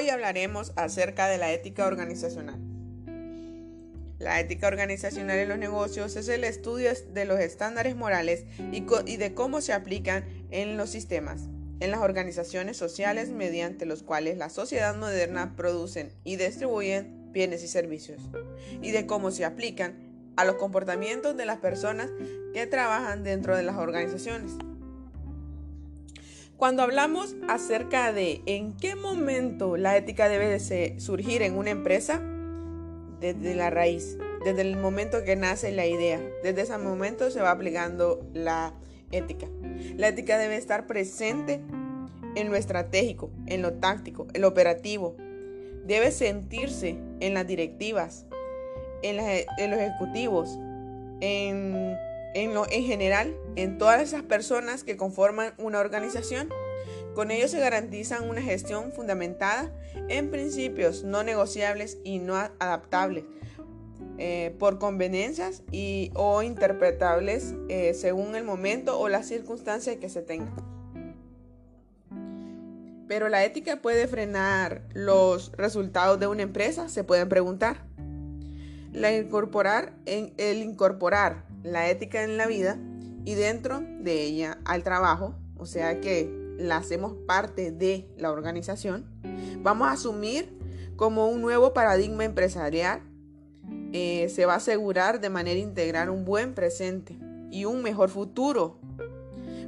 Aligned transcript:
Hoy 0.00 0.08
hablaremos 0.08 0.72
acerca 0.76 1.28
de 1.28 1.36
la 1.36 1.52
ética 1.52 1.86
organizacional. 1.86 2.58
La 4.18 4.40
ética 4.40 4.66
organizacional 4.66 5.38
en 5.38 5.50
los 5.50 5.58
negocios 5.58 6.16
es 6.16 6.26
el 6.28 6.44
estudio 6.44 6.90
de 7.12 7.26
los 7.26 7.38
estándares 7.38 7.94
morales 7.96 8.46
y, 8.72 9.16
de 9.18 9.34
cómo 9.34 9.60
se 9.60 9.74
aplican 9.74 10.24
en 10.50 10.78
los 10.78 10.88
sistemas, 10.88 11.42
en 11.80 11.90
las 11.90 12.00
organizaciones 12.00 12.78
sociales 12.78 13.28
mediante 13.28 13.84
los 13.84 14.02
cuales 14.02 14.38
la 14.38 14.48
sociedad 14.48 14.96
moderna 14.96 15.54
producen 15.54 16.14
y 16.24 16.36
distribuyen 16.36 17.30
bienes 17.30 17.62
y 17.62 17.68
servicios, 17.68 18.22
y 18.80 18.92
de 18.92 19.04
cómo 19.04 19.30
se 19.30 19.44
aplican 19.44 19.98
a 20.36 20.46
los 20.46 20.54
comportamientos 20.54 21.36
de 21.36 21.44
las 21.44 21.58
personas 21.58 22.08
que 22.54 22.66
trabajan 22.66 23.22
dentro 23.22 23.54
de 23.54 23.64
las 23.64 23.76
organizaciones. 23.76 24.52
Cuando 26.60 26.82
hablamos 26.82 27.36
acerca 27.48 28.12
de 28.12 28.42
en 28.44 28.76
qué 28.76 28.94
momento 28.94 29.78
la 29.78 29.96
ética 29.96 30.28
debe 30.28 30.46
de 30.46 31.00
surgir 31.00 31.40
en 31.40 31.56
una 31.56 31.70
empresa, 31.70 32.20
desde 33.18 33.54
la 33.54 33.70
raíz, 33.70 34.18
desde 34.44 34.60
el 34.60 34.76
momento 34.76 35.24
que 35.24 35.36
nace 35.36 35.72
la 35.72 35.86
idea, 35.86 36.20
desde 36.42 36.60
ese 36.60 36.76
momento 36.76 37.30
se 37.30 37.40
va 37.40 37.50
aplicando 37.50 38.20
la 38.34 38.74
ética. 39.10 39.46
La 39.96 40.08
ética 40.08 40.36
debe 40.36 40.56
estar 40.56 40.86
presente 40.86 41.62
en 42.34 42.50
lo 42.50 42.56
estratégico, 42.56 43.30
en 43.46 43.62
lo 43.62 43.72
táctico, 43.72 44.26
en 44.34 44.42
lo 44.42 44.48
operativo. 44.48 45.16
Debe 45.86 46.10
sentirse 46.10 46.98
en 47.20 47.32
las 47.32 47.46
directivas, 47.46 48.26
en, 49.00 49.16
los 49.16 49.80
ejecutivos, 49.80 50.58
en, 51.22 51.96
en, 52.34 52.54
lo, 52.54 52.70
en 52.70 52.84
general, 52.84 53.36
en 53.56 53.78
todas 53.78 54.02
esas 54.02 54.22
personas 54.22 54.84
que 54.84 54.96
conforman 54.96 55.54
una 55.58 55.80
organización. 55.80 56.48
Con 57.14 57.30
ello 57.30 57.48
se 57.48 57.58
garantizan 57.58 58.28
una 58.28 58.42
gestión 58.42 58.92
fundamentada 58.92 59.72
en 60.08 60.30
principios 60.30 61.02
no 61.02 61.22
negociables 61.22 61.98
y 62.04 62.18
no 62.18 62.36
adaptables 62.36 63.24
eh, 64.22 64.54
por 64.58 64.78
conveniencias 64.78 65.62
y, 65.72 66.10
o 66.14 66.42
interpretables 66.42 67.54
eh, 67.70 67.94
según 67.94 68.36
el 68.36 68.44
momento 68.44 68.98
o 68.98 69.08
las 69.08 69.26
circunstancias 69.26 69.96
que 69.96 70.10
se 70.10 70.20
tengan. 70.20 70.54
Pero 73.08 73.28
la 73.28 73.44
ética 73.44 73.80
puede 73.80 74.06
frenar 74.06 74.82
los 74.92 75.52
resultados 75.56 76.20
de 76.20 76.26
una 76.26 76.42
empresa, 76.42 76.88
se 76.88 77.02
pueden 77.02 77.28
preguntar. 77.28 77.86
La 78.92 79.16
incorporar 79.16 79.94
en, 80.04 80.34
el 80.36 80.58
incorporar 80.58 81.49
la 81.62 81.90
ética 81.90 82.22
en 82.22 82.36
la 82.36 82.46
vida 82.46 82.78
y 83.24 83.34
dentro 83.34 83.80
de 83.80 84.22
ella 84.22 84.58
al 84.64 84.82
trabajo, 84.82 85.34
o 85.56 85.66
sea 85.66 86.00
que 86.00 86.30
la 86.58 86.76
hacemos 86.76 87.14
parte 87.26 87.70
de 87.70 88.08
la 88.16 88.30
organización, 88.30 89.06
vamos 89.62 89.88
a 89.88 89.92
asumir 89.92 90.56
como 90.96 91.28
un 91.28 91.40
nuevo 91.40 91.72
paradigma 91.72 92.24
empresarial, 92.24 93.02
eh, 93.92 94.28
se 94.28 94.46
va 94.46 94.54
a 94.54 94.56
asegurar 94.56 95.20
de 95.20 95.30
manera 95.30 95.58
integral 95.58 96.10
un 96.10 96.24
buen 96.24 96.54
presente 96.54 97.18
y 97.50 97.64
un 97.64 97.82
mejor 97.82 98.10
futuro, 98.10 98.78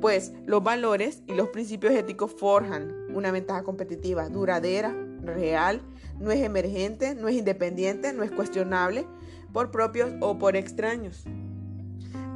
pues 0.00 0.32
los 0.46 0.62
valores 0.62 1.22
y 1.26 1.34
los 1.34 1.48
principios 1.48 1.94
éticos 1.94 2.32
forjan 2.32 2.92
una 3.14 3.30
ventaja 3.30 3.62
competitiva 3.62 4.28
duradera, 4.28 4.94
real, 5.22 5.80
no 6.20 6.30
es 6.30 6.42
emergente, 6.42 7.14
no 7.14 7.28
es 7.28 7.36
independiente, 7.36 8.12
no 8.12 8.22
es 8.22 8.30
cuestionable 8.30 9.06
por 9.52 9.70
propios 9.70 10.10
o 10.20 10.38
por 10.38 10.56
extraños. 10.56 11.24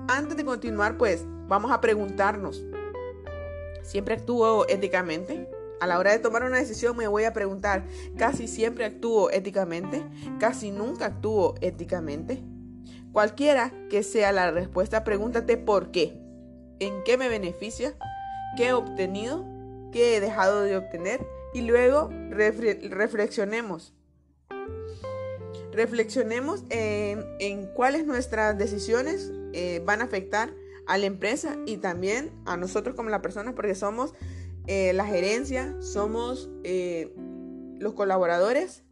Antes 0.08 0.36
de 0.36 0.44
continuar, 0.44 0.96
pues 0.96 1.24
vamos 1.46 1.70
a 1.70 1.80
preguntarnos, 1.80 2.64
¿siempre 3.82 4.14
actúo 4.14 4.66
éticamente? 4.68 5.48
A 5.80 5.86
la 5.86 5.98
hora 5.98 6.10
de 6.10 6.18
tomar 6.18 6.42
una 6.42 6.58
decisión 6.58 6.96
me 6.96 7.06
voy 7.06 7.24
a 7.24 7.32
preguntar, 7.32 7.84
¿casi 8.16 8.48
siempre 8.48 8.84
actúo 8.84 9.30
éticamente? 9.30 10.02
¿Casi 10.40 10.72
nunca 10.72 11.06
actúo 11.06 11.54
éticamente? 11.60 12.42
Cualquiera 13.12 13.72
que 13.88 14.02
sea 14.02 14.32
la 14.32 14.50
respuesta, 14.50 15.04
pregúntate 15.04 15.56
por 15.56 15.92
qué. 15.92 16.20
¿En 16.80 17.04
qué 17.04 17.16
me 17.16 17.28
beneficia? 17.28 17.94
¿Qué 18.56 18.68
he 18.68 18.72
obtenido? 18.72 19.46
¿Qué 19.92 20.16
he 20.16 20.20
dejado 20.20 20.62
de 20.62 20.76
obtener? 20.76 21.24
y 21.52 21.62
luego 21.62 22.10
reflexionemos. 22.30 23.94
Reflexionemos 25.72 26.64
en, 26.70 27.66
cuáles 27.74 28.04
nuestras 28.06 28.58
decisiones 28.58 29.32
eh, 29.52 29.82
van 29.84 30.00
a 30.00 30.04
afectar 30.04 30.54
a 30.86 30.98
la 30.98 31.06
empresa 31.06 31.56
y 31.66 31.76
también 31.76 32.30
a 32.46 32.56
nosotros 32.56 32.96
como 32.96 33.10
la 33.10 33.22
persona, 33.22 33.54
porque 33.54 33.74
somos 33.74 34.14
eh, 34.66 34.92
la 34.92 35.06
gerencia, 35.06 35.76
somos 35.80 36.50
eh, 36.64 37.14
los 37.78 37.94
colaboradores 37.94 38.84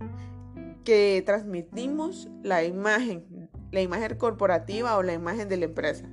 que 0.85 1.23
transmitimos 1.27 2.29
la 2.43 2.65
imagen, 2.65 3.51
la 3.73 3.81
imagen 3.81 4.17
corporativa 4.17 4.97
o 4.97 5.03
la 5.03 5.15
imagen 5.15 5.49
de 5.49 5.57
la 5.57 5.65
empresa. 5.65 6.07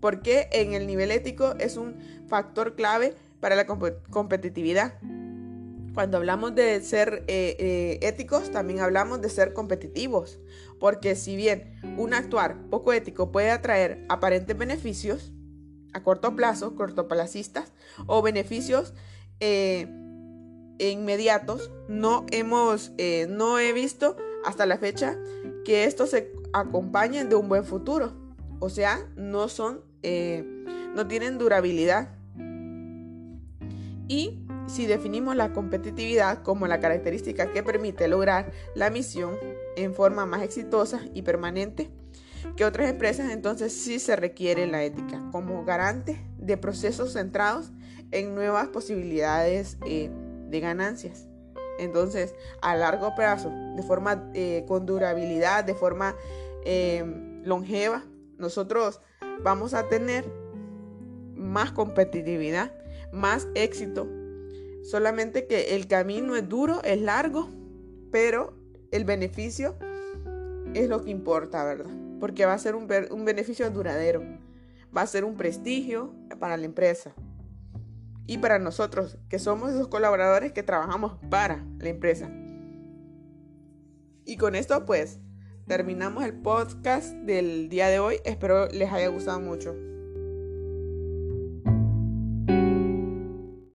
Porque 0.00 0.48
en 0.52 0.74
el 0.74 0.86
nivel 0.86 1.10
ético 1.10 1.54
es 1.58 1.76
un 1.76 1.96
factor 2.26 2.74
clave 2.74 3.14
para 3.40 3.56
la 3.56 3.66
competitividad. 3.66 4.94
Cuando 5.94 6.16
hablamos 6.16 6.56
de 6.56 6.80
ser 6.80 7.22
eh, 7.28 7.56
eh, 7.60 7.98
éticos, 8.02 8.50
también 8.50 8.80
hablamos 8.80 9.20
de 9.20 9.28
ser 9.28 9.52
competitivos. 9.52 10.40
Porque 10.80 11.14
si 11.14 11.36
bien 11.36 11.80
un 11.96 12.14
actuar 12.14 12.68
poco 12.68 12.92
ético 12.92 13.30
puede 13.30 13.50
atraer 13.50 14.04
aparentes 14.08 14.58
beneficios 14.58 15.32
a 15.92 16.02
corto 16.02 16.34
plazo, 16.34 16.74
cortoplacistas, 16.74 17.72
o 18.06 18.22
beneficios 18.22 18.92
eh, 19.38 19.86
inmediatos, 20.80 21.70
no 21.88 22.26
hemos, 22.32 22.92
no 23.28 23.60
he 23.60 23.72
visto 23.72 24.16
hasta 24.44 24.66
la 24.66 24.76
fecha 24.76 25.16
que 25.64 25.84
estos 25.84 26.10
se 26.10 26.32
acompañen 26.52 27.28
de 27.28 27.36
un 27.36 27.48
buen 27.48 27.64
futuro. 27.64 28.12
O 28.58 28.68
sea, 28.68 29.08
no 29.14 29.48
son, 29.48 29.84
no 30.02 31.06
tienen 31.06 31.38
durabilidad. 31.38 32.18
Y 34.08 34.43
si 34.66 34.86
definimos 34.86 35.36
la 35.36 35.52
competitividad 35.52 36.42
como 36.42 36.66
la 36.66 36.80
característica 36.80 37.52
que 37.52 37.62
permite 37.62 38.08
lograr 38.08 38.50
la 38.74 38.90
misión 38.90 39.36
en 39.76 39.94
forma 39.94 40.26
más 40.26 40.42
exitosa 40.42 41.00
y 41.12 41.22
permanente 41.22 41.90
que 42.56 42.64
otras 42.64 42.88
empresas, 42.88 43.30
entonces 43.30 43.72
sí 43.72 43.98
se 43.98 44.16
requiere 44.16 44.66
la 44.66 44.82
ética 44.82 45.22
como 45.32 45.64
garante 45.64 46.20
de 46.38 46.56
procesos 46.56 47.12
centrados 47.12 47.72
en 48.10 48.34
nuevas 48.34 48.68
posibilidades 48.68 49.78
eh, 49.86 50.10
de 50.48 50.60
ganancias. 50.60 51.26
Entonces, 51.78 52.34
a 52.62 52.76
largo 52.76 53.14
plazo, 53.16 53.50
de 53.74 53.82
forma 53.82 54.30
eh, 54.34 54.64
con 54.68 54.86
durabilidad, 54.86 55.64
de 55.64 55.74
forma 55.74 56.14
eh, 56.64 57.04
longeva, 57.42 58.04
nosotros 58.38 59.00
vamos 59.42 59.74
a 59.74 59.88
tener 59.88 60.24
más 61.34 61.72
competitividad, 61.72 62.72
más 63.12 63.48
éxito 63.54 64.06
Solamente 64.84 65.46
que 65.46 65.74
el 65.74 65.86
camino 65.86 66.36
es 66.36 66.46
duro, 66.46 66.82
es 66.84 67.00
largo, 67.00 67.48
pero 68.12 68.54
el 68.92 69.04
beneficio 69.04 69.76
es 70.74 70.90
lo 70.90 71.02
que 71.02 71.10
importa, 71.10 71.64
¿verdad? 71.64 71.90
Porque 72.20 72.44
va 72.44 72.52
a 72.52 72.58
ser 72.58 72.74
un, 72.74 72.86
beneficio 72.86 73.68
duradero, 73.70 74.22
va 74.94 75.00
a 75.00 75.06
ser 75.06 75.24
un 75.24 75.36
prestigio 75.36 76.14
para 76.38 76.58
la 76.58 76.66
empresa 76.66 77.14
y 78.26 78.38
para 78.38 78.58
nosotros, 78.58 79.16
que 79.30 79.38
somos 79.38 79.70
esos 79.70 79.88
colaboradores 79.88 80.52
que 80.52 80.62
trabajamos 80.62 81.18
para 81.30 81.64
la 81.78 81.88
empresa. 81.88 82.30
Y 84.26 84.36
con 84.36 84.54
esto 84.54 84.84
pues 84.84 85.18
terminamos 85.66 86.24
el 86.24 86.34
podcast 86.34 87.14
del 87.14 87.70
día 87.70 87.88
de 87.88 88.00
hoy. 88.00 88.20
Espero 88.24 88.68
les 88.68 88.92
haya 88.92 89.08
gustado 89.08 89.40
mucho. 89.40 89.74